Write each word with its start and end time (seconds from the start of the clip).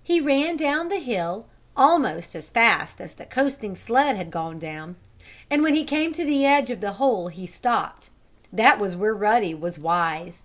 He 0.00 0.20
ran 0.20 0.56
down 0.56 0.86
the 0.90 1.00
hill, 1.00 1.46
almost 1.76 2.36
as 2.36 2.50
fast 2.50 3.00
as 3.00 3.14
the 3.14 3.26
coasting 3.26 3.74
sled 3.74 4.14
had 4.14 4.30
gone 4.30 4.60
down, 4.60 4.94
and 5.50 5.60
when 5.60 5.74
he 5.74 5.82
came 5.82 6.12
to 6.12 6.24
the 6.24 6.46
edge 6.46 6.70
of 6.70 6.80
the 6.80 6.92
hole 7.02 7.26
he 7.26 7.48
stopped. 7.48 8.10
That 8.52 8.78
was 8.78 8.94
where 8.94 9.12
Ruddy 9.12 9.54
was 9.56 9.76
wise. 9.76 10.44